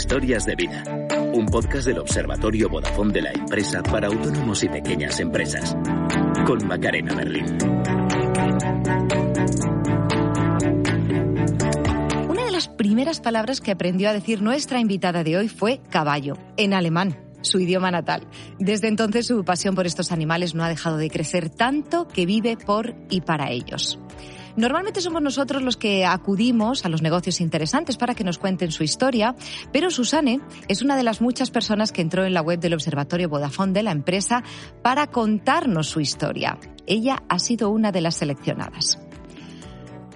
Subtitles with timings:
[0.00, 0.82] Historias de vida.
[1.34, 5.76] Un podcast del Observatorio Vodafone de la empresa para autónomos y pequeñas empresas.
[6.46, 7.44] Con Macarena Berlín.
[12.30, 16.38] Una de las primeras palabras que aprendió a decir nuestra invitada de hoy fue caballo,
[16.56, 18.26] en alemán su idioma natal.
[18.58, 22.56] Desde entonces su pasión por estos animales no ha dejado de crecer tanto que vive
[22.56, 23.98] por y para ellos.
[24.56, 28.82] Normalmente somos nosotros los que acudimos a los negocios interesantes para que nos cuenten su
[28.82, 29.34] historia,
[29.72, 33.28] pero Susane es una de las muchas personas que entró en la web del Observatorio
[33.28, 34.42] Vodafone de la empresa
[34.82, 36.58] para contarnos su historia.
[36.86, 38.98] Ella ha sido una de las seleccionadas.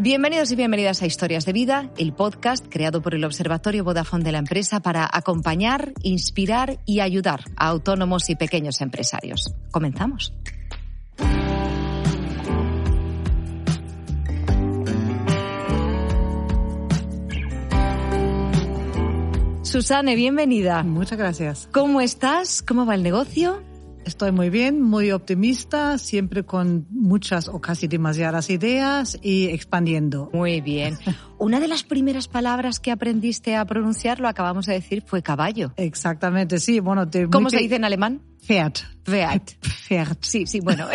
[0.00, 4.32] Bienvenidos y bienvenidas a Historias de Vida, el podcast creado por el Observatorio Vodafone de
[4.32, 9.54] la empresa para acompañar, inspirar y ayudar a autónomos y pequeños empresarios.
[9.70, 10.32] Comenzamos.
[19.74, 20.84] Susane, bienvenida.
[20.84, 21.68] Muchas gracias.
[21.72, 22.62] ¿Cómo estás?
[22.62, 23.60] ¿Cómo va el negocio?
[24.04, 30.30] Estoy muy bien, muy optimista, siempre con muchas o casi demasiadas ideas y expandiendo.
[30.32, 30.96] Muy bien.
[31.38, 35.72] Una de las primeras palabras que aprendiste a pronunciar, lo acabamos de decir, fue caballo.
[35.76, 36.78] Exactamente, sí.
[36.78, 38.22] Bueno, ¿Cómo se dice en alemán?
[38.46, 38.74] Pferd.
[39.04, 39.42] Pferd.
[39.60, 40.16] Pferd.
[40.20, 40.86] Sí, sí, bueno.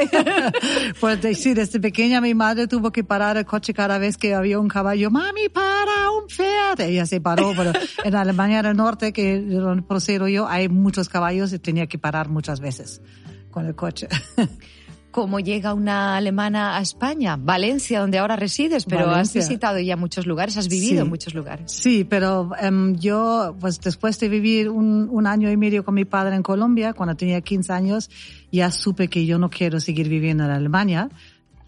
[1.00, 4.59] pues sí, desde pequeña mi madre tuvo que parar el coche cada vez que había
[4.59, 5.09] un caballo.
[5.09, 6.81] Mami, para, un Pferd.
[6.81, 11.52] Ella se paró, pero en Alemania del Norte, que donde procedo yo, hay muchos caballos
[11.53, 13.01] y tenía que parar muchas veces
[13.50, 14.07] con el coche.
[15.12, 20.25] cómo llega una alemana a España, Valencia, donde ahora resides, pero has visitado ya muchos
[20.25, 21.72] lugares, has vivido en muchos lugares.
[21.72, 26.06] Sí, pero um, yo, pues después de vivir un, un, año y medio con mi
[26.06, 28.09] padre en Colombia, cuando tenía 15 años,
[28.52, 31.09] ya supe que yo no quiero seguir viviendo en Alemania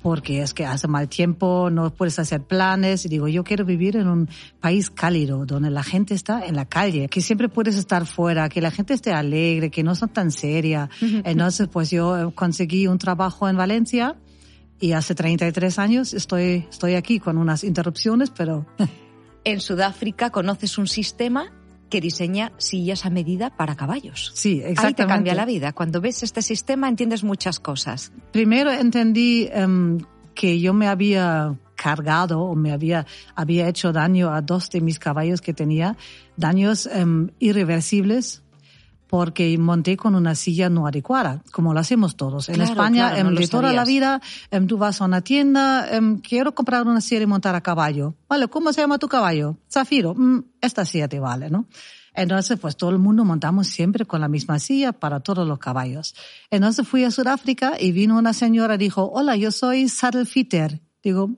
[0.01, 3.05] porque es que hace mal tiempo, no puedes hacer planes.
[3.05, 4.29] Y digo, yo quiero vivir en un
[4.59, 8.61] país cálido, donde la gente está en la calle, que siempre puedes estar fuera, que
[8.61, 10.89] la gente esté alegre, que no son tan seria.
[11.01, 14.15] Entonces, pues yo conseguí un trabajo en Valencia
[14.79, 18.65] y hace 33 años estoy, estoy aquí con unas interrupciones, pero...
[19.43, 21.51] En Sudáfrica conoces un sistema
[21.91, 24.31] que diseña sillas a medida para caballos.
[24.33, 24.87] Sí, exactamente.
[24.87, 25.73] Ahí te cambia la vida.
[25.73, 28.11] Cuando ves este sistema entiendes muchas cosas.
[28.31, 29.99] Primero entendí um,
[30.33, 34.99] que yo me había cargado o me había, había hecho daño a dos de mis
[34.99, 35.97] caballos que tenía,
[36.37, 38.40] daños um, irreversibles
[39.11, 42.47] porque monté con una silla no adecuada, como lo hacemos todos.
[42.47, 44.21] En España, claro, no de toda la vida,
[44.69, 45.85] tú vas a una tienda,
[46.23, 48.15] quiero comprar una silla y montar a caballo.
[48.29, 49.57] Vale, ¿cómo se llama tu caballo?
[49.69, 50.15] Zafiro.
[50.15, 51.67] Mm, esta silla te vale, ¿no?
[52.13, 56.15] Entonces, pues todo el mundo montamos siempre con la misma silla para todos los caballos.
[56.49, 60.79] Entonces fui a Sudáfrica y vino una señora y dijo, hola, yo soy saddle fitter.
[61.03, 61.31] Digo,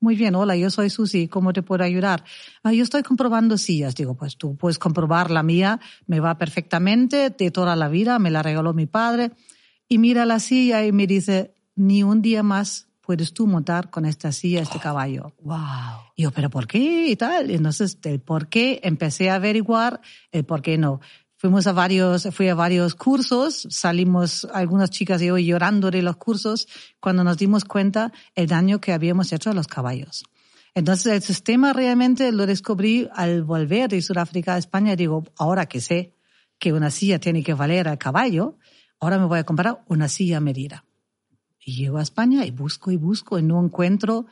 [0.00, 2.24] muy bien, hola, yo soy Susi, ¿cómo te puedo ayudar?
[2.62, 3.94] Ah, yo estoy comprobando sillas.
[3.94, 8.30] Digo, pues tú puedes comprobar la mía, me va perfectamente, de toda la vida, me
[8.30, 9.32] la regaló mi padre.
[9.88, 14.04] Y mira la silla y me dice, ni un día más puedes tú montar con
[14.04, 15.32] esta silla, este caballo.
[15.40, 15.56] Wow.
[16.16, 17.08] Y yo, pero ¿por qué?
[17.08, 17.50] Y tal.
[17.50, 20.00] Entonces, el por qué empecé a averiguar
[20.32, 21.00] el por qué no.
[21.46, 26.16] Fuimos a varios, fui a varios cursos, salimos algunas chicas y yo llorando de los
[26.16, 26.66] cursos
[26.98, 30.24] cuando nos dimos cuenta el daño que habíamos hecho a los caballos.
[30.74, 34.96] Entonces el sistema realmente lo descubrí al volver de Sudáfrica a España.
[34.96, 36.16] Digo, ahora que sé
[36.58, 38.58] que una silla tiene que valer al caballo,
[38.98, 40.84] ahora me voy a comprar una silla medida.
[41.64, 44.26] Y llego a España y busco y busco y no encuentro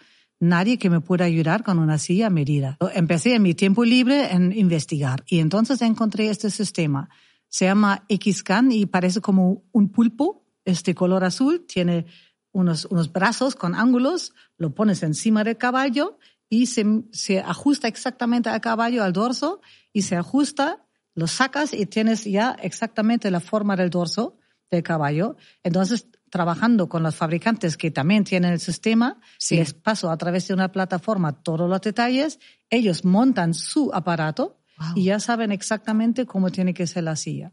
[0.48, 2.76] nadie que me pueda ayudar con una silla medida.
[2.94, 7.08] Empecé en mi tiempo libre en investigar y entonces encontré este sistema.
[7.48, 12.06] Se llama Xscan y parece como un pulpo, este color azul, tiene
[12.52, 18.48] unos, unos brazos con ángulos, lo pones encima del caballo y se, se ajusta exactamente
[18.48, 19.60] al caballo, al dorso,
[19.92, 20.84] y se ajusta,
[21.14, 24.38] lo sacas y tienes ya exactamente la forma del dorso
[24.70, 25.36] del caballo.
[25.62, 29.54] Entonces trabajando con los fabricantes que también tienen el sistema, Sí.
[29.54, 32.40] les paso a través de una plataforma todos los detalles,
[32.70, 34.88] ellos montan su aparato Wow.
[34.96, 37.52] y ya saben exactamente cómo tiene que ser la silla.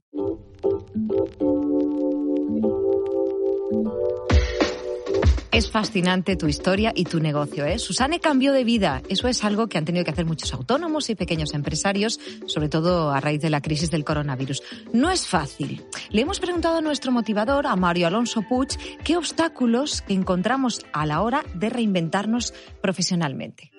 [5.51, 7.65] Es fascinante tu historia y tu negocio.
[7.65, 7.77] ¿eh?
[7.77, 9.01] Susane cambió de vida.
[9.09, 13.11] Eso es algo que han tenido que hacer muchos autónomos y pequeños empresarios, sobre todo
[13.11, 14.63] a raíz de la crisis del coronavirus.
[14.93, 15.85] No es fácil.
[16.09, 18.69] Le hemos preguntado a nuestro motivador, a Mario Alonso Puig,
[19.03, 23.71] qué obstáculos encontramos a la hora de reinventarnos profesionalmente.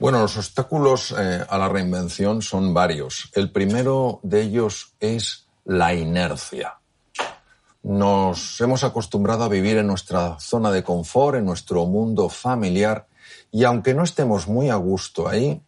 [0.00, 3.30] Bueno, los obstáculos eh, a la reinvención son varios.
[3.34, 6.80] El primero de ellos es la inercia.
[7.84, 13.06] Nos hemos acostumbrado a vivir en nuestra zona de confort, en nuestro mundo familiar,
[13.52, 15.62] y aunque no estemos muy a gusto ahí,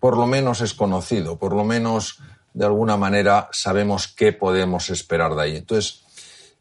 [0.00, 2.20] por lo menos es conocido, por lo menos
[2.54, 5.56] de alguna manera sabemos qué podemos esperar de ahí.
[5.56, 6.04] Entonces,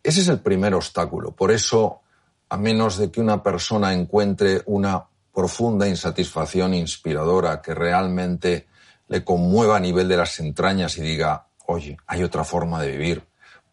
[0.04, 1.32] ese es el primer obstáculo.
[1.32, 2.02] Por eso,
[2.50, 8.68] a menos de que una persona encuentre una profunda insatisfacción inspiradora que realmente
[9.08, 13.24] le conmueva a nivel de las entrañas y diga, oye, hay otra forma de vivir,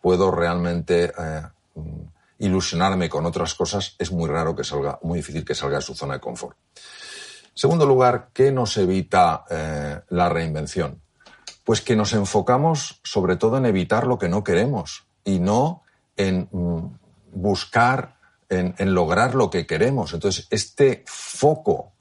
[0.03, 1.43] puedo realmente eh,
[2.41, 5.95] ilusionarme con otras cosas, es muy raro que salga, muy difícil que salga de su
[5.95, 6.59] zona de confort.
[7.55, 11.01] Segundo lugar, ¿qué nos evita eh, la reinvención?
[11.65, 15.83] Pues que nos enfocamos sobre todo en evitar lo que no queremos y no
[16.17, 16.99] en mm,
[17.33, 18.17] buscar,
[18.49, 20.13] en, en lograr lo que queremos.
[20.13, 21.93] Entonces, este foco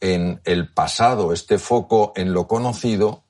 [0.00, 3.22] en el pasado, este foco en lo conocido,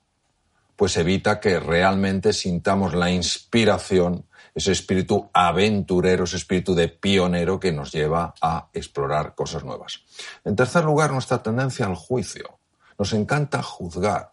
[0.77, 7.73] pues evita que realmente sintamos la inspiración, ese espíritu aventurero, ese espíritu de pionero que
[7.73, 10.03] nos lleva a explorar cosas nuevas.
[10.45, 12.59] En tercer lugar, nuestra tendencia al juicio.
[12.99, 14.33] Nos encanta juzgar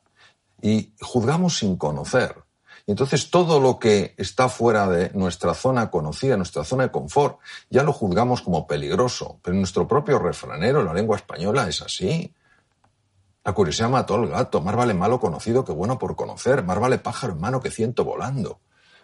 [0.62, 2.36] y juzgamos sin conocer.
[2.86, 7.40] Y entonces todo lo que está fuera de nuestra zona conocida, nuestra zona de confort,
[7.70, 9.40] ya lo juzgamos como peligroso.
[9.42, 12.34] Pero nuestro propio refranero, la lengua española, es así.
[13.44, 14.62] La curiosidad mató al gato.
[14.62, 16.64] Más vale malo conocido que bueno por conocer.
[16.64, 18.60] Más vale pájaro en mano que ciento volando.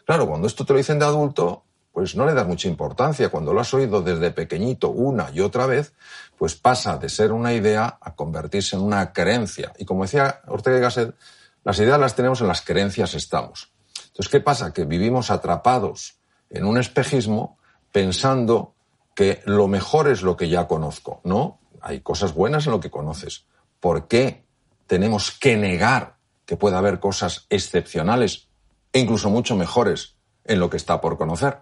[0.05, 3.29] Claro, cuando esto te lo dicen de adulto, pues no le das mucha importancia.
[3.29, 5.93] Cuando lo has oído desde pequeñito una y otra vez,
[6.37, 9.73] pues pasa de ser una idea a convertirse en una creencia.
[9.77, 11.15] Y como decía Ortega y Gasset,
[11.63, 13.71] las ideas las tenemos en las creencias estamos.
[14.07, 14.73] Entonces, ¿qué pasa?
[14.73, 16.19] Que vivimos atrapados
[16.49, 17.57] en un espejismo
[17.91, 18.73] pensando
[19.13, 21.19] que lo mejor es lo que ya conozco.
[21.23, 23.45] No, hay cosas buenas en lo que conoces.
[23.79, 24.43] ¿Por qué
[24.87, 28.47] tenemos que negar que pueda haber cosas excepcionales
[28.91, 30.15] e incluso mucho mejores
[30.45, 31.57] en lo que está por conocer?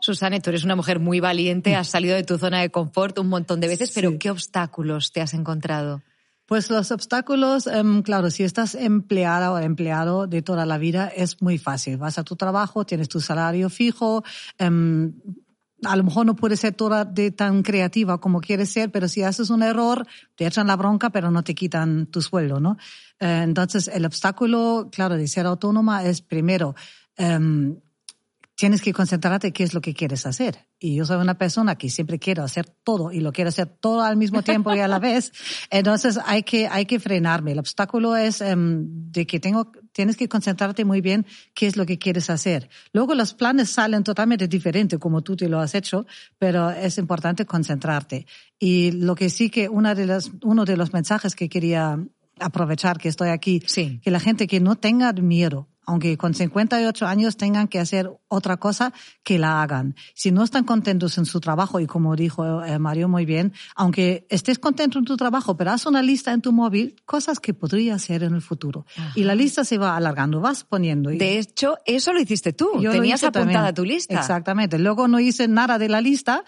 [0.00, 3.28] Susana, tú eres una mujer muy valiente, has salido de tu zona de confort un
[3.28, 6.02] montón de veces, pero ¿qué obstáculos te has encontrado?
[6.46, 11.40] Pues los obstáculos, em, claro, si estás empleada o empleado de toda la vida es
[11.40, 11.96] muy fácil.
[11.96, 14.24] Vas a tu trabajo, tienes tu salario fijo,
[14.58, 15.12] em,
[15.84, 19.22] a lo mejor no puede ser toda de tan creativa como quieres ser, pero si
[19.22, 22.76] haces un error, te echan la bronca, pero no te quitan tu sueldo, ¿no?
[23.18, 26.74] Eh, entonces, el obstáculo, claro, de ser autónoma es primero,
[27.18, 27.76] um,
[28.60, 30.66] tienes que concentrarte en qué es lo que quieres hacer.
[30.78, 34.02] Y yo soy una persona que siempre quiero hacer todo y lo quiero hacer todo
[34.02, 35.32] al mismo tiempo y a la vez.
[35.70, 37.52] Entonces hay que, hay que frenarme.
[37.52, 41.86] El obstáculo es um, de que tengo, tienes que concentrarte muy bien qué es lo
[41.86, 42.68] que quieres hacer.
[42.92, 46.06] Luego los planes salen totalmente diferentes como tú te lo has hecho,
[46.38, 48.26] pero es importante concentrarte.
[48.58, 51.98] Y lo que sí que una de las, uno de los mensajes que quería
[52.38, 54.00] aprovechar que estoy aquí, sí.
[54.02, 58.58] que la gente que no tenga miedo, aunque con 58 años tengan que hacer otra
[58.58, 58.92] cosa,
[59.24, 59.96] que la hagan.
[60.14, 64.24] Si no están contentos en su trabajo, y como dijo eh, Mario muy bien, aunque
[64.30, 67.96] estés contento en tu trabajo, pero haz una lista en tu móvil, cosas que podría
[67.96, 68.86] hacer en el futuro.
[68.96, 69.12] Ajá.
[69.16, 71.10] Y la lista se va alargando, vas poniendo.
[71.10, 72.80] De hecho, eso lo hiciste tú.
[72.80, 73.74] Yo Tenías apuntada también.
[73.74, 74.14] tu lista.
[74.14, 74.78] Exactamente.
[74.78, 76.44] Luego no hice nada de la lista,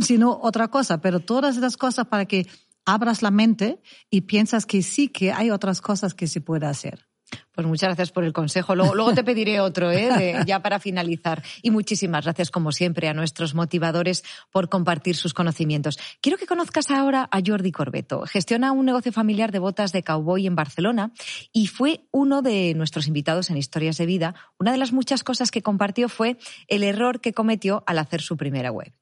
[0.00, 2.46] sino otra cosa, pero todas esas cosas para que
[2.86, 7.06] abras la mente y piensas que sí, que hay otras cosas que se puede hacer.
[7.52, 8.74] Pues muchas gracias por el consejo.
[8.74, 10.42] Luego, te pediré otro, ¿eh?
[10.46, 11.42] Ya para finalizar.
[11.62, 15.98] Y muchísimas gracias, como siempre, a nuestros motivadores por compartir sus conocimientos.
[16.20, 18.26] Quiero que conozcas ahora a Jordi Corbeto.
[18.26, 21.12] Gestiona un negocio familiar de botas de cowboy en Barcelona
[21.52, 24.34] y fue uno de nuestros invitados en Historias de Vida.
[24.58, 26.36] Una de las muchas cosas que compartió fue
[26.68, 28.92] el error que cometió al hacer su primera web.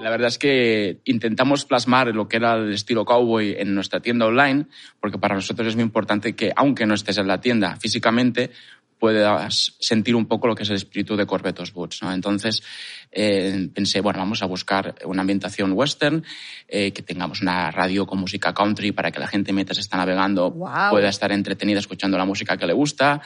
[0.00, 4.26] La verdad es que intentamos plasmar lo que era el estilo cowboy en nuestra tienda
[4.26, 4.66] online,
[5.00, 8.50] porque para nosotros es muy importante que, aunque no estés en la tienda físicamente,
[8.98, 12.02] puedas sentir un poco lo que es el espíritu de Corbetos Boots.
[12.02, 12.12] ¿no?
[12.12, 12.62] Entonces
[13.10, 16.24] eh, pensé, bueno, vamos a buscar una ambientación western,
[16.68, 20.50] eh, que tengamos una radio con música country para que la gente mientras está navegando
[20.50, 20.90] wow.
[20.90, 23.22] pueda estar entretenida escuchando la música que le gusta,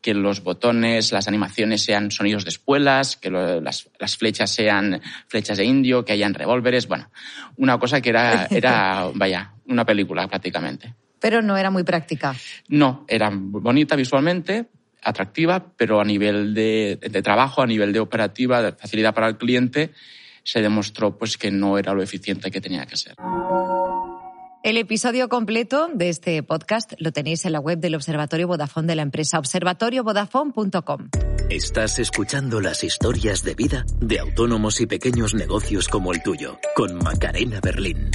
[0.00, 5.00] que los botones, las animaciones sean sonidos de espuelas, que lo, las, las, flechas sean
[5.26, 7.10] flechas de indio, que hayan revólveres, bueno,
[7.56, 10.94] una cosa que era, era vaya, una película prácticamente.
[11.18, 12.34] Pero no era muy práctica.
[12.68, 14.66] No, era bonita visualmente,
[15.02, 19.36] atractiva, pero a nivel de, de, trabajo, a nivel de operativa, de facilidad para el
[19.36, 19.92] cliente,
[20.42, 23.14] se demostró pues que no era lo eficiente que tenía que ser.
[24.66, 28.96] El episodio completo de este podcast lo tenéis en la web del Observatorio Vodafone de
[28.96, 31.10] la empresa observatoriovodafone.com.
[31.48, 36.96] Estás escuchando las historias de vida de autónomos y pequeños negocios como el tuyo, con
[36.96, 38.10] Macarena Berlín.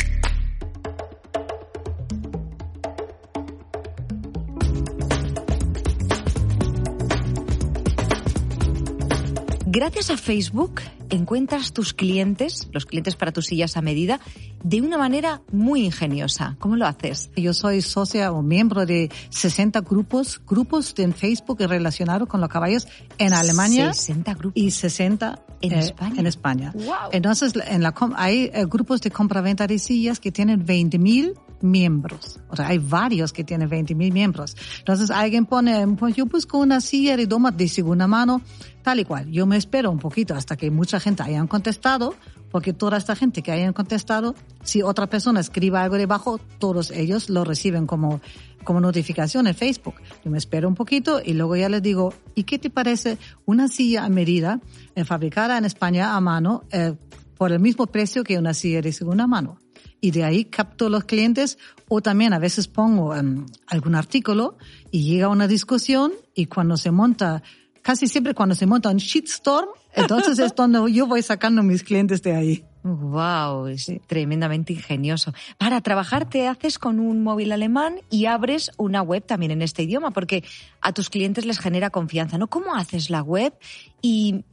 [9.74, 14.20] Gracias a Facebook encuentras tus clientes, los clientes para tus sillas a medida,
[14.63, 16.56] de una manera muy ingeniosa.
[16.60, 17.30] ¿Cómo lo haces?
[17.36, 22.88] Yo soy socia o miembro de 60 grupos, grupos en Facebook relacionados con los caballos
[23.18, 23.94] en Alemania.
[23.94, 24.62] 60 grupos.
[24.62, 26.20] Y 60 en eh, España.
[26.20, 26.72] En España.
[26.74, 27.10] Wow.
[27.12, 32.39] Entonces, en la, hay eh, grupos de compra-venta de sillas que tienen 20.000 miembros.
[32.50, 34.56] O sea, hay varios que tienen 20.000 miembros.
[34.80, 38.41] Entonces, alguien pone, pues yo busco una silla de doma de segunda mano,
[38.84, 39.30] tal y cual.
[39.32, 42.15] Yo me espero un poquito hasta que mucha gente hayan contestado,
[42.51, 47.29] porque toda esta gente que hayan contestado, si otra persona escriba algo debajo, todos ellos
[47.29, 48.22] lo reciben como,
[48.63, 49.96] como notificación en Facebook.
[50.24, 53.67] Yo me espero un poquito y luego ya les digo, ¿y qué te parece una
[53.67, 54.60] silla a medida
[54.96, 56.93] eh, fabricada en España a mano eh,
[57.38, 59.58] por el mismo precio que una silla de segunda mano?
[60.01, 64.58] y de ahí capto los clientes o también a veces pongo um, algún artículo
[64.89, 67.43] y llega una discusión y cuando se monta,
[67.82, 72.22] casi siempre cuando se monta un shitstorm, entonces es donde yo voy sacando mis clientes
[72.22, 72.66] de ahí.
[72.84, 74.02] Wow, es sí.
[74.08, 75.34] tremendamente ingenioso.
[75.58, 79.84] Para trabajar te haces con un móvil alemán y abres una web también en este
[79.84, 80.44] idioma, porque
[80.82, 82.48] a tus clientes les genera confianza, ¿no?
[82.48, 83.54] ¿Cómo haces la web?
[84.02, 84.44] Y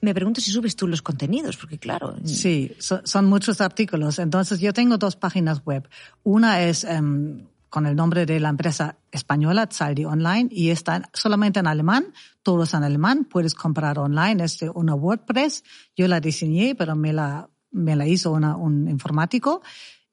[0.00, 2.16] me pregunto si subes tú los contenidos, porque claro.
[2.24, 4.18] Sí, so, son muchos artículos.
[4.18, 5.88] Entonces yo tengo dos páginas web.
[6.24, 11.60] Una es um, con el nombre de la empresa española, Zaldi Online, y está solamente
[11.60, 15.64] en alemán, todo es en alemán, puedes comprar online, es una WordPress,
[15.96, 19.62] yo la diseñé, pero me la, me la hizo un informático.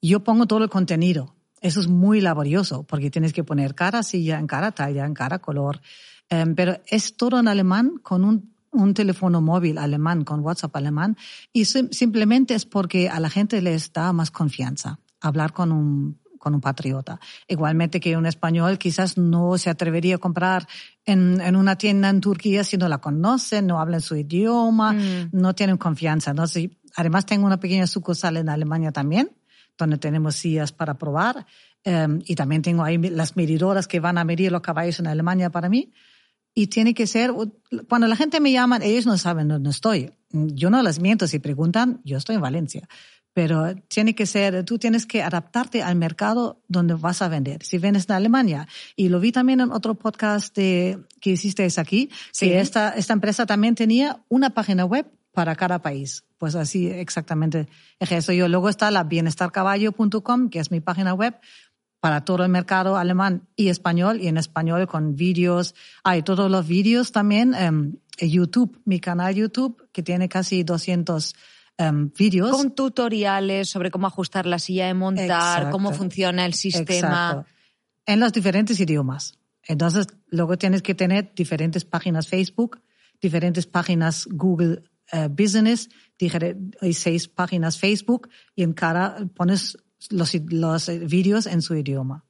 [0.02, 1.36] Yo pongo todo el contenido.
[1.62, 5.40] Eso es muy laborioso, porque tienes que poner cara, silla en cara, talla en cara,
[5.40, 5.82] color.
[6.30, 11.18] Um, pero es todo en alemán con un un teléfono móvil alemán con WhatsApp alemán
[11.54, 16.20] y sim simplemente es porque a la gente les da más confianza hablar con un
[16.46, 17.20] con un patriota.
[17.48, 20.68] Igualmente que un español quizás no se atrevería a comprar
[21.04, 25.30] en, en una tienda en Turquía si no la conocen, no hablan su idioma, mm.
[25.32, 26.36] no tienen confianza.
[26.96, 29.32] Además tengo una pequeña sucursal en Alemania también,
[29.76, 31.48] donde tenemos sillas para probar.
[31.84, 35.50] Um, y también tengo ahí las medidoras que van a medir los caballos en Alemania
[35.50, 35.94] para mí
[36.54, 37.34] y tiene que ser,
[37.90, 40.12] cuando la gente me llama, ellos no saben dónde estoy.
[40.30, 42.88] Yo no les miento si preguntan, yo estoy en Valencia.
[43.36, 47.64] Pero tiene que ser, tú tienes que adaptarte al mercado donde vas a vender.
[47.64, 48.66] Si vendes de Alemania,
[48.96, 52.48] y lo vi también en otro podcast de, que hiciste aquí, Sí.
[52.48, 56.24] que esta, esta empresa también tenía una página web para cada país.
[56.38, 57.68] Pues así exactamente
[58.00, 58.32] es eso.
[58.32, 61.36] Yo luego está la bienestarcaballo.com, que es mi página web,
[62.00, 65.76] para todo el mercado alemán y español, y en español con vídeos.
[66.06, 67.54] Hay todos los vídeos también.
[67.54, 71.36] Um, YouTube, mi canal YouTube, que tiene casi 200
[71.80, 72.52] um, vídeos.
[72.52, 75.72] Con tutoriales sobre cómo ajustar la silla de montar, Exacto.
[75.72, 76.96] cómo funciona el sistema.
[76.96, 77.46] Exacto.
[78.06, 79.38] En los diferentes idiomas.
[79.64, 82.82] Entonces, luego tienes que tener diferentes páginas Facebook,
[83.22, 85.90] diferentes páginas Google uh, Business,
[86.82, 89.78] hay seis páginas Facebook, y en cada pones
[90.10, 92.26] los, los vídeos en su idioma.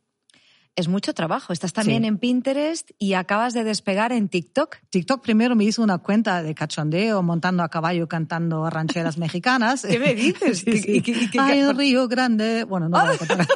[0.77, 1.53] Es mucho trabajo.
[1.53, 2.07] Estás también Sí.
[2.09, 4.75] en Pinterest y acabas de despegar en TikTok.
[4.89, 9.85] TikTok primero me hizo una cuenta de cachondeo, montando a caballo, cantando rancheras mexicanas.
[9.89, 10.59] ¿Qué me dices?
[10.65, 11.01] Sí, ¿Qué- sí.
[11.01, 12.65] qué- qué- qué- Ay, un río grande.
[12.65, 13.47] Bueno, no voy a contar.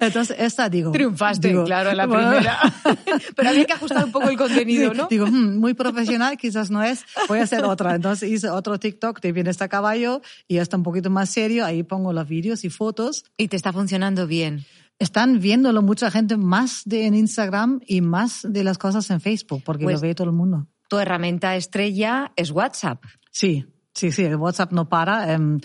[0.00, 0.90] Entonces, esta digo.
[0.90, 2.58] Triunfaste, digo, claro, en la bueno, primera.
[3.36, 5.06] Pero había que ajustar un poco el contenido, ¿no?
[5.08, 7.94] Digo, "Hmm, muy profesional, quizás no es, voy a hacer otra.
[7.94, 11.64] Entonces hice otro TikTok de Bienestar Caballo y está un poquito más serio.
[11.64, 13.24] Ahí pongo los vídeos y fotos.
[13.36, 14.64] Y te está funcionando bien.
[15.02, 19.62] Están viéndolo mucha gente más de en Instagram y más de las cosas en Facebook,
[19.64, 20.68] porque Pues- lo ve todo el mundo.
[20.88, 23.02] Tu herramienta estrella es WhatsApp.
[23.30, 25.32] Sí, sí, sí, el WhatsApp no para.
[25.32, 25.58] em,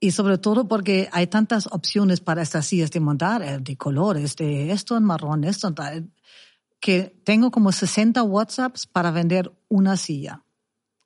[0.00, 4.34] y sobre todo porque hay tantas opciones para estas sillas de montar, eh, de colores,
[4.36, 6.10] de esto en marrón, esto en tal,
[6.80, 10.42] que tengo como 60 WhatsApps para vender una silla.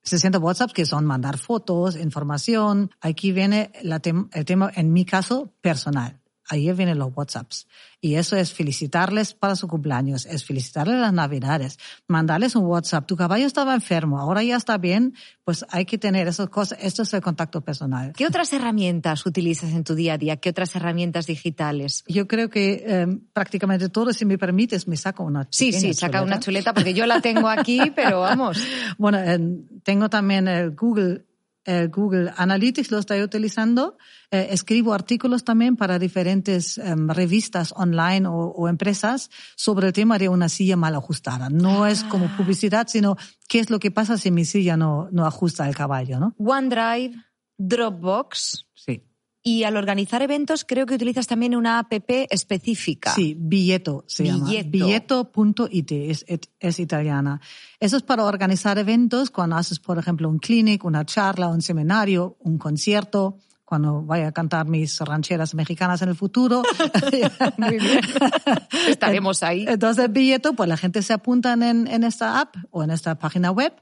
[0.05, 2.91] 60 WhatsApps que son mandar fotos, información.
[3.01, 6.21] Aquí viene la tem- el tema, en mi caso, personal.
[6.49, 7.67] Ahí vienen los WhatsApps.
[8.01, 13.07] Y eso es felicitarles para su cumpleaños, es felicitarles las navidades, mandarles un WhatsApp.
[13.07, 16.79] Tu caballo estaba enfermo, ahora ya está bien, pues hay que tener esas cosas.
[16.83, 18.13] Esto es el contacto personal.
[18.15, 20.37] ¿Qué otras herramientas utilizas en tu día a día?
[20.37, 22.05] ¿Qué otras herramientas digitales?
[22.07, 26.23] Yo creo que eh, prácticamente todo, si me permites, me saco una Sí, sí, saca
[26.23, 28.59] una chuleta porque yo la tengo aquí, pero vamos.
[28.99, 29.39] Bueno, eh,
[29.83, 31.25] tengo también el Google
[31.65, 33.97] eh, Google Analytics lo estoy utilizando.
[34.31, 40.29] Eh, escribo artículos también para diferentes em, revistas online o, empresas sobre el tema de
[40.29, 41.49] una silla mal ajustada.
[41.49, 42.35] No es como ah.
[42.37, 43.17] publicidad, sino
[43.49, 46.35] qué es lo que pasa si mi silla no, no ajusta el caballo, ¿no?
[46.39, 47.15] OneDrive,
[47.59, 48.64] Dropbox.
[49.47, 53.13] Y al organizar eventos creo que utilizas también una app específica.
[53.13, 54.49] Sí, Billeto se llama.
[54.49, 56.25] Billeto.it, es,
[56.59, 57.43] es italiana.
[57.79, 62.39] Eso es para organizar eventos cuando haces, por ejemplo, un clinic, una charla, un seminario,
[62.41, 63.37] un concierto
[63.67, 66.63] cuando vaya a cantar mis rancheras mexicanas en el futuro.
[67.59, 68.01] Muy bien.
[68.89, 69.67] Estaremos ahí.
[69.69, 73.19] Entonces, el billete, pues la gente se apunta en, en esta app o en esta
[73.19, 73.75] página web.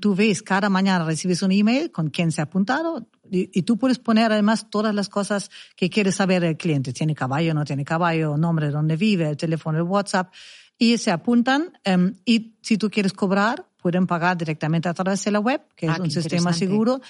[0.00, 3.98] Tú ves, cada mañana recibes un email con quién se ha apuntado y, tú puedes
[3.98, 6.92] poner además todas las cosas que quieres saber el cliente.
[6.92, 10.32] ¿Tiene caballo, no tiene caballo, nombre, dónde vive, el teléfono, el WhatsApp?
[10.78, 15.30] Y se apuntan em, y si tú quieres cobrar, pueden pagar directamente a través de
[15.30, 17.00] la web, que es ah, un sistema seguro.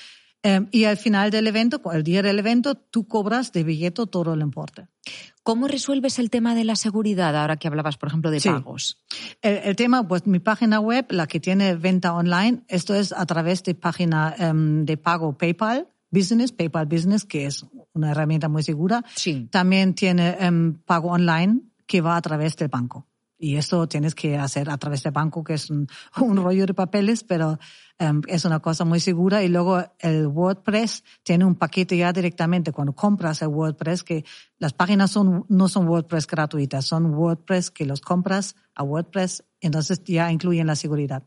[0.43, 4.35] Em, y al final del evento, el día del evento, tú cobras de billete todo
[4.35, 4.89] el importe.
[5.43, 8.99] ¿Cómo resuelves el tema de la seguridad ahora que hablabas, por ejemplo, de pagos?
[9.41, 13.63] El, tema, pues mi página web, la que tiene venta online, esto es a través
[13.63, 19.05] de página em, de pago PayPal Business, PayPal Business, que es una herramienta muy segura.
[19.15, 19.49] Sí.
[19.51, 23.07] También tiene um, pago online que va a través del banco.
[23.37, 25.89] Y esto tienes que hacer a través del banco, que es un,
[26.37, 27.59] rollo de papeles, pero
[27.99, 29.43] em, es una cosa muy segura.
[29.43, 34.25] Y luego el WordPress tiene un paquete ya directamente cuando compras el WordPress, que
[34.59, 40.03] las páginas son, no son WordPress gratuitas, son WordPress que los compras a WordPress, entonces
[40.05, 41.25] ya incluyen la seguridad.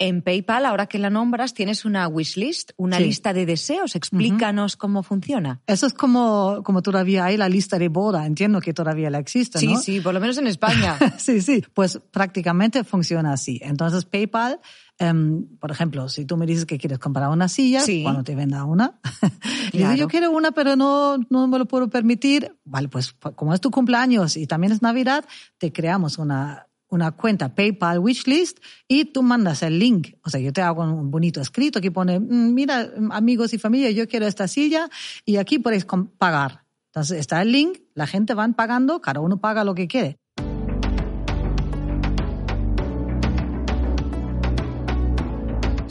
[0.00, 3.96] En PayPal, ahora que la nombras, tienes una wishlist, una lista de deseos.
[3.96, 5.60] Explícanos cómo funciona.
[5.66, 8.24] Eso es como, como todavía hay la lista de boda.
[8.24, 9.76] Entiendo que todavía la existe, ¿no?
[9.80, 10.96] Sí, sí, por lo menos en España.
[11.18, 11.64] sí, sí.
[11.74, 13.58] Pues prácticamente funciona así.
[13.60, 14.60] Entonces, PayPal,
[15.00, 18.64] em, por ejemplo, si tú me dices que quieres comprar una silla, cuando te venda
[18.64, 19.00] una,
[19.72, 19.96] claro.
[19.96, 22.56] yo quiero una, pero no, no me lo puedo permitir.
[22.64, 25.24] Vale, pues como es tu cumpleaños y también es Navidad,
[25.58, 30.14] te creamos una una cuenta PayPal Wishlist y tú mandas el link.
[30.24, 33.90] O sea, yo te hago un bonito escrito que pone, mm, mira, amigos y familia,
[33.90, 34.88] yo quiero esta silla
[35.24, 35.86] y aquí podéis
[36.18, 36.64] pagar.
[36.86, 40.18] Entonces está el link, la gente va pagando, cada uno paga lo que quiere.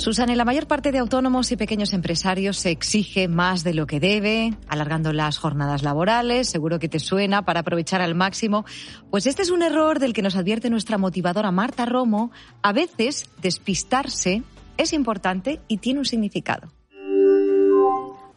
[0.08, 3.88] Susana, en la mayor parte de autónomos y pequeños empresarios se exige más de lo
[3.88, 8.63] que debe, alargando las jornadas laborales, seguro que te suena, para aprovechar al máximo.
[9.12, 12.32] Pues este es un error del que nos advierte nuestra motivadora Marta Romo.
[12.62, 14.43] A veces despistarse
[14.78, 16.70] es importante y tiene un significado.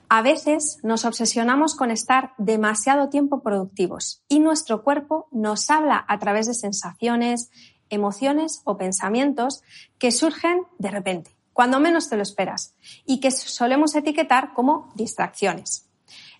[0.09, 6.19] A veces nos obsesionamos con estar demasiado tiempo productivos y nuestro cuerpo nos habla a
[6.19, 7.53] través de sensaciones,
[7.91, 9.63] emociones o pensamientos
[10.01, 15.91] que surgen de repente cuando menos te lo esperas, y que solemos etiquetar como distracciones.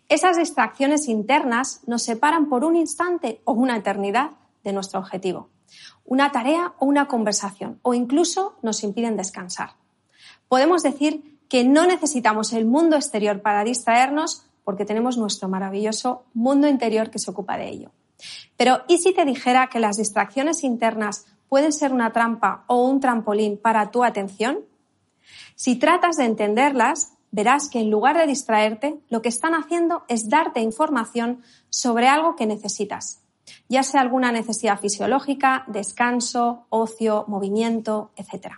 [0.09, 4.31] Esas distracciones internas nos separan por un instante o una eternidad
[4.65, 5.51] de nuestro objetivo,
[6.07, 9.73] una tarea o una conversación, o incluso nos impiden descansar.
[10.49, 16.67] Podemos decir que no necesitamos el mundo exterior para distraernos porque tenemos nuestro maravilloso mundo
[16.67, 17.91] interior que se ocupa de ello.
[18.57, 23.01] Pero, ¿y si te dijera que las distracciones internas pueden ser una trampa o un
[23.01, 24.70] trampolín para tu atención?
[25.61, 30.31] Si tratas de entenderlas, verás que en lugar de distraerte, lo que están haciendo es
[30.31, 33.21] darte información sobre algo que necesitas,
[33.69, 38.55] ya sea alguna necesidad fisiológica, descanso, ocio, movimiento, etc.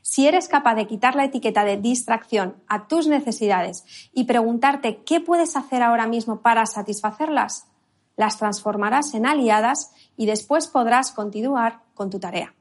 [0.00, 3.84] Si eres capaz de quitar la etiqueta de distracción a tus necesidades
[4.14, 7.66] y preguntarte qué puedes hacer ahora mismo para satisfacerlas,
[8.16, 12.54] las transformarás en aliadas y después podrás continuar con tu tarea.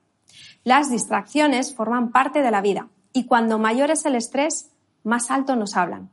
[0.65, 4.69] Las distracciones forman parte de la vida y cuando mayor es el estrés,
[5.03, 6.09] más alto nos hablan.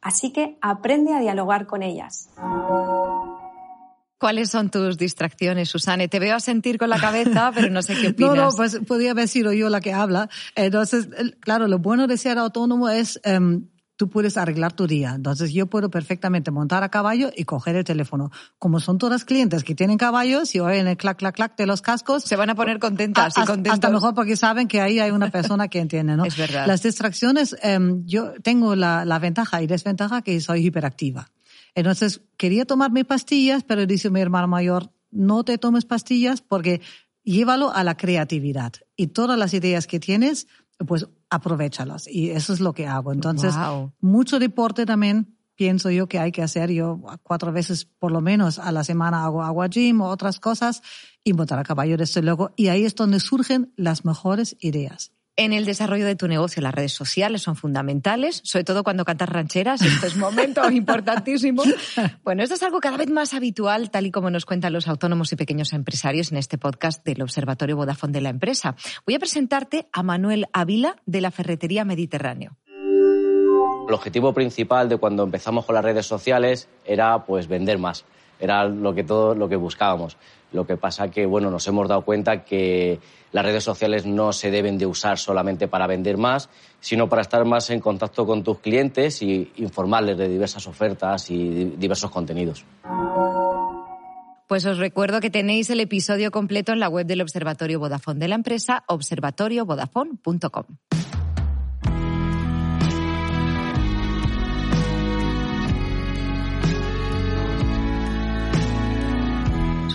[0.00, 2.28] Así que aprende a dialogar con ellas.
[4.18, 6.08] ¿Cuáles son tus distracciones, Susane?
[6.08, 8.36] Te veo a sentir con la cabeza, pero no sé qué opinas.
[8.36, 10.30] No, no, pues podría haber sido yo la que habla.
[10.54, 11.08] Entonces,
[11.40, 15.14] claro, lo bueno de ser autónomo es em, tú puedes arreglar tu día.
[15.14, 18.30] Entonces yo puedo perfectamente montar a caballo y coger el teléfono.
[18.58, 21.82] Como son todas clientes que tienen caballos y oyen el clac, clac, clac de los
[21.82, 22.22] cascos.
[22.24, 23.74] Se van a poner contentas y contentas.
[23.74, 26.24] Hasta mejor porque saben que ahí hay una persona que entiende, ¿no?
[26.26, 26.66] Es verdad.
[26.66, 31.30] Las distracciones, em, yo tengo la, la ventaja y desventaja que soy hiperactiva.
[31.74, 36.80] Entonces quería tomarme pastillas, pero dice mi hermano mayor, no te tomes pastillas porque
[37.22, 38.72] llévalo a la creatividad.
[38.96, 40.48] Y todas las ideas que tienes,
[40.86, 42.06] pues aprovechalas.
[42.08, 43.12] Y eso es lo que hago.
[43.12, 43.54] Entonces,
[44.00, 46.70] mucho deporte también pienso yo que hay que hacer.
[46.70, 50.82] Yo cuatro veces por lo menos a la semana hago agua gym o otras cosas
[51.24, 52.52] y montar a caballo desde luego.
[52.56, 55.12] Y ahí es donde surgen las mejores ideas.
[55.38, 59.28] En el desarrollo de tu negocio, las redes sociales son fundamentales, sobre todo cuando cantas
[59.28, 61.62] rancheras, esto es momento importantísimo.
[62.24, 65.30] Bueno, esto es algo cada vez más habitual, tal y como nos cuentan los autónomos
[65.32, 68.76] y pequeños empresarios en este podcast del Observatorio Vodafone de la empresa.
[69.04, 72.56] Voy a presentarte a Manuel Ávila de la Ferretería Mediterráneo.
[73.86, 78.06] El objetivo principal de cuando empezamos con las redes sociales era pues vender más.
[78.38, 80.16] Era lo que todo lo que buscábamos.
[80.52, 82.98] Lo que pasa que bueno, nos hemos dado cuenta que
[83.32, 86.48] las redes sociales no se deben de usar solamente para vender más,
[86.80, 91.72] sino para estar más en contacto con tus clientes y informarles de diversas ofertas y
[91.76, 92.64] diversos contenidos.
[94.46, 98.28] Pues os recuerdo que tenéis el episodio completo en la web del Observatorio Vodafone de
[98.28, 100.64] la empresa, observatoriovodafone.com.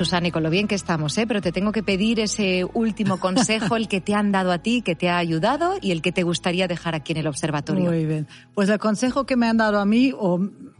[0.02, 1.28] Susana, y con lo bien que estamos, ¿eh?
[1.28, 4.82] pero te tengo que pedir ese último consejo, el que te han dado a ti,
[4.82, 7.86] que te ha ayudado y el que te gustaría dejar aquí en el observatorio.
[7.86, 8.28] Muy bien.
[8.56, 10.40] Pues el consejo que me han dado a mí, o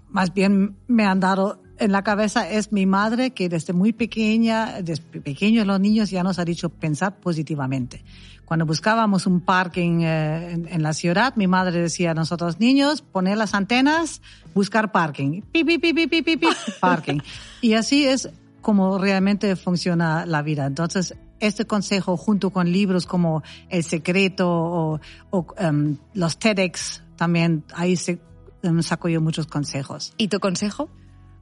[0.10, 4.82] más bien me han dado en la cabeza, es mi madre, que desde muy pequeña,
[4.82, 8.04] desde pequeños los niños ya nos ha dicho pensar positivamente.
[8.46, 13.38] Cuando buscábamos un parking eh, en, la ciudad, mi madre decía a nosotros niños, poner
[13.38, 14.20] las antenas,
[14.56, 15.42] buscar parking.
[15.52, 16.48] Pi, pi, pi, pi, pi, pi,
[16.82, 17.20] parking.
[17.62, 18.30] Y así es
[18.62, 20.66] cómo realmente funciona la vida.
[20.66, 25.00] Entonces, este consejo junto con libros como El Secreto o,
[25.32, 28.20] um, los TEDx, también ahí se,
[28.64, 30.14] um, saco yo muchos consejos.
[30.18, 30.90] ¿Y tu consejo?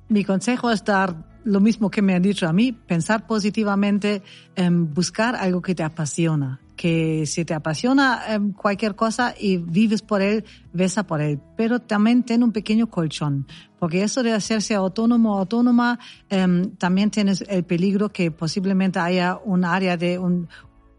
[0.08, 4.24] Mi consejo es dar lo mismo que me han dicho a mí, pensar positivamente,
[4.58, 10.02] um, buscar algo que te apasiona que si te apasiona em, cualquier cosa y vives
[10.02, 11.38] por él, besa por él.
[11.58, 13.46] Pero también ten un pequeño colchón,
[13.80, 19.38] porque eso de hacerse autónomo o autónoma, em, también tienes el peligro que posiblemente haya
[19.44, 20.48] un área de un,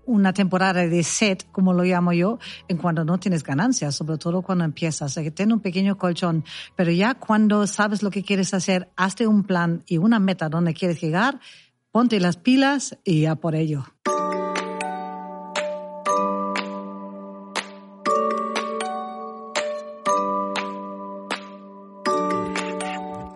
[0.05, 2.39] una temporada de set, como lo llamo yo,
[2.69, 5.17] en cuando no tienes ganancias, sobre todo cuando empiezas.
[5.17, 6.45] O que ten un pequeño colchón,
[6.77, 10.75] pero ya cuando sabes lo que quieres hacer, hazte un plan y una meta donde
[10.75, 11.41] quieres llegar,
[11.91, 13.87] ponte las pilas y ya por ello.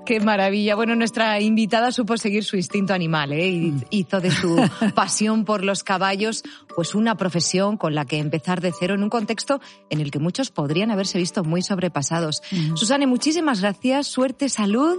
[0.05, 0.75] Qué maravilla.
[0.75, 3.49] Bueno, nuestra invitada supo seguir su instinto animal, ¿eh?
[3.49, 3.81] Y mm.
[3.91, 4.57] hizo de su
[4.95, 6.43] pasión por los caballos,
[6.75, 10.19] pues una profesión con la que empezar de cero en un contexto en el que
[10.19, 12.43] muchos podrían haberse visto muy sobrepasados.
[12.51, 12.77] Mm.
[12.77, 14.07] Susana, muchísimas gracias.
[14.07, 14.99] Suerte, salud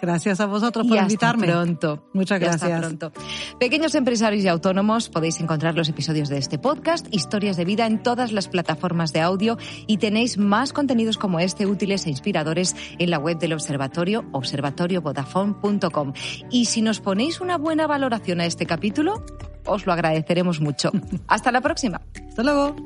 [0.00, 1.48] Gracias a vosotros por invitarme.
[1.48, 2.08] Hasta pronto.
[2.12, 2.62] Muchas gracias.
[2.62, 3.12] Hasta pronto.
[3.58, 8.02] Pequeños empresarios y autónomos, podéis encontrar los episodios de este podcast, historias de vida en
[8.02, 13.10] todas las plataformas de audio y tenéis más contenidos como este útiles e inspiradores en
[13.10, 16.12] la web del observatorio, observatoriovodafone.com.
[16.50, 19.24] Y si nos ponéis una buena valoración a este capítulo,
[19.64, 20.90] os lo agradeceremos mucho.
[21.26, 22.00] Hasta la próxima.
[22.28, 22.76] Hasta luego.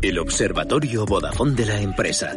[0.00, 2.36] El Observatorio Vodafone de la empresa.